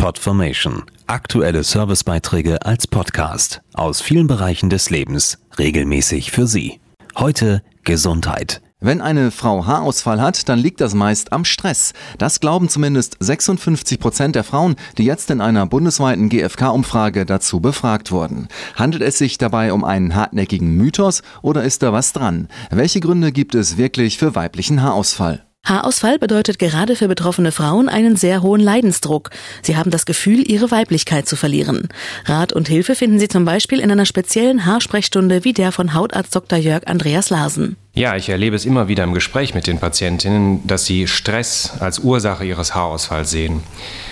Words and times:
Podformation. 0.00 0.84
Aktuelle 1.06 1.62
Servicebeiträge 1.62 2.64
als 2.64 2.86
Podcast 2.86 3.60
aus 3.74 4.00
vielen 4.00 4.28
Bereichen 4.28 4.70
des 4.70 4.88
Lebens, 4.88 5.36
regelmäßig 5.58 6.30
für 6.30 6.46
Sie. 6.46 6.80
Heute 7.18 7.62
Gesundheit. 7.84 8.62
Wenn 8.80 9.02
eine 9.02 9.30
Frau 9.30 9.66
Haarausfall 9.66 10.22
hat, 10.22 10.48
dann 10.48 10.58
liegt 10.58 10.80
das 10.80 10.94
meist 10.94 11.34
am 11.34 11.44
Stress. 11.44 11.92
Das 12.16 12.40
glauben 12.40 12.70
zumindest 12.70 13.18
56 13.20 14.00
Prozent 14.00 14.36
der 14.36 14.44
Frauen, 14.44 14.76
die 14.96 15.04
jetzt 15.04 15.30
in 15.30 15.42
einer 15.42 15.66
bundesweiten 15.66 16.30
GfK-Umfrage 16.30 17.26
dazu 17.26 17.60
befragt 17.60 18.10
wurden. 18.10 18.48
Handelt 18.76 19.02
es 19.02 19.18
sich 19.18 19.36
dabei 19.36 19.70
um 19.70 19.84
einen 19.84 20.14
hartnäckigen 20.14 20.78
Mythos 20.78 21.20
oder 21.42 21.62
ist 21.62 21.82
da 21.82 21.92
was 21.92 22.14
dran? 22.14 22.48
Welche 22.70 23.00
Gründe 23.00 23.32
gibt 23.32 23.54
es 23.54 23.76
wirklich 23.76 24.16
für 24.16 24.34
weiblichen 24.34 24.80
Haarausfall? 24.80 25.44
Haarausfall 25.70 26.18
bedeutet 26.18 26.58
gerade 26.58 26.96
für 26.96 27.06
betroffene 27.06 27.52
Frauen 27.52 27.88
einen 27.88 28.16
sehr 28.16 28.42
hohen 28.42 28.60
Leidensdruck. 28.60 29.30
Sie 29.62 29.76
haben 29.76 29.90
das 29.90 30.04
Gefühl, 30.04 30.50
ihre 30.50 30.70
Weiblichkeit 30.70 31.28
zu 31.28 31.36
verlieren. 31.36 31.88
Rat 32.24 32.52
und 32.52 32.66
Hilfe 32.66 32.96
finden 32.96 33.20
Sie 33.20 33.28
zum 33.28 33.44
Beispiel 33.44 33.78
in 33.78 33.90
einer 33.90 34.06
speziellen 34.06 34.66
Haarsprechstunde 34.66 35.44
wie 35.44 35.52
der 35.52 35.70
von 35.70 35.94
Hautarzt 35.94 36.34
Dr. 36.34 36.58
Jörg 36.58 36.88
Andreas 36.88 37.30
Larsen. 37.30 37.76
Ja, 37.94 38.16
ich 38.16 38.28
erlebe 38.28 38.56
es 38.56 38.64
immer 38.64 38.88
wieder 38.88 39.04
im 39.04 39.14
Gespräch 39.14 39.54
mit 39.54 39.66
den 39.66 39.78
Patientinnen, 39.78 40.66
dass 40.66 40.86
sie 40.86 41.06
Stress 41.06 41.74
als 41.78 42.00
Ursache 42.00 42.44
ihres 42.44 42.74
Haarausfalls 42.74 43.30
sehen. 43.30 43.62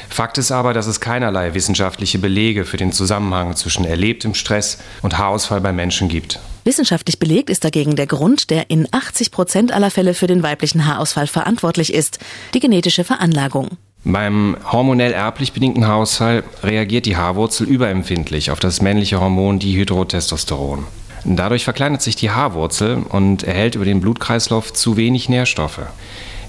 Fakt 0.08 0.38
ist 0.38 0.52
aber, 0.52 0.74
dass 0.74 0.86
es 0.86 1.00
keinerlei 1.00 1.54
wissenschaftliche 1.54 2.18
Belege 2.18 2.64
für 2.64 2.76
den 2.76 2.92
Zusammenhang 2.92 3.56
zwischen 3.56 3.84
erlebtem 3.84 4.34
Stress 4.34 4.78
und 5.02 5.18
Haarausfall 5.18 5.60
bei 5.60 5.72
Menschen 5.72 6.08
gibt. 6.08 6.40
Wissenschaftlich 6.68 7.18
belegt 7.18 7.48
ist 7.48 7.64
dagegen 7.64 7.96
der 7.96 8.06
Grund, 8.06 8.50
der 8.50 8.68
in 8.68 8.88
80 8.90 9.30
Prozent 9.30 9.72
aller 9.72 9.90
Fälle 9.90 10.12
für 10.12 10.26
den 10.26 10.42
weiblichen 10.42 10.84
Haarausfall 10.84 11.26
verantwortlich 11.26 11.94
ist, 11.94 12.18
die 12.52 12.60
genetische 12.60 13.04
Veranlagung. 13.04 13.78
Beim 14.04 14.54
hormonell 14.70 15.12
erblich 15.12 15.54
bedingten 15.54 15.86
Haarausfall 15.86 16.44
reagiert 16.62 17.06
die 17.06 17.16
Haarwurzel 17.16 17.66
überempfindlich 17.66 18.50
auf 18.50 18.60
das 18.60 18.82
männliche 18.82 19.18
Hormon 19.18 19.58
Dihydrotestosteron. 19.58 20.84
Dadurch 21.24 21.64
verkleinert 21.64 22.02
sich 22.02 22.16
die 22.16 22.32
Haarwurzel 22.32 22.98
und 23.08 23.44
erhält 23.44 23.74
über 23.74 23.86
den 23.86 24.02
Blutkreislauf 24.02 24.70
zu 24.74 24.98
wenig 24.98 25.30
Nährstoffe. 25.30 25.86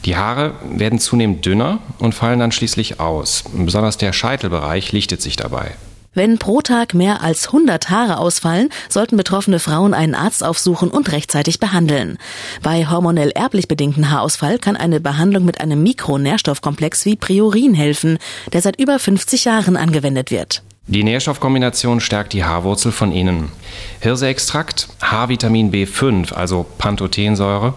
Die 0.04 0.18
Haare 0.18 0.56
werden 0.70 1.00
zunehmend 1.00 1.46
dünner 1.46 1.80
und 1.98 2.14
fallen 2.14 2.40
dann 2.40 2.52
schließlich 2.52 3.00
aus. 3.00 3.46
Besonders 3.54 3.96
der 3.96 4.12
Scheitelbereich 4.12 4.92
lichtet 4.92 5.22
sich 5.22 5.38
dabei. 5.38 5.76
Wenn 6.14 6.40
pro 6.40 6.62
Tag 6.62 6.94
mehr 6.96 7.22
als 7.22 7.48
100 7.48 7.90
Haare 7.90 8.18
ausfallen, 8.18 8.70
sollten 8.90 9.16
betroffene 9.16 9.60
Frauen 9.60 9.94
einen 9.94 10.16
Arzt 10.16 10.44
aufsuchen 10.44 10.90
und 10.90 11.12
rechtzeitig 11.12 11.60
behandeln. 11.60 12.18
Bei 12.64 12.88
hormonell 12.88 13.30
erblich 13.30 13.68
bedingten 13.68 14.10
Haarausfall 14.10 14.58
kann 14.58 14.76
eine 14.76 15.00
Behandlung 15.00 15.46
mit 15.46 15.62
einem 15.62 15.84
Mikronährstoffkomplex 15.84 17.06
wie 17.06 17.16
Priorin 17.16 17.76
helfen, 17.76 18.18
der 18.54 18.62
seit 18.62 18.80
über 18.80 18.98
50 18.98 19.46
Jahren 19.46 19.78
angewendet 19.78 20.32
wird. 20.32 20.64
Die 20.88 21.04
Nährstoffkombination 21.04 22.00
stärkt 22.00 22.34
die 22.34 22.44
Haarwurzel 22.44 22.92
von 22.92 23.12
innen. 23.12 23.52
Hirseextrakt, 24.00 24.88
Haarvitamin 25.04 25.72
B5, 25.72 26.34
also 26.34 26.66
Pantothensäure, 26.80 27.76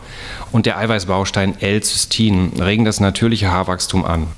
und 0.51 0.65
der 0.65 0.79
Eiweißbaustein 0.79 1.61
L-Cystin 1.61 2.55
regen 2.59 2.87
das 2.87 3.01
natürliche 3.01 3.53
Haarwachstum 3.53 4.07
an. 4.07 4.29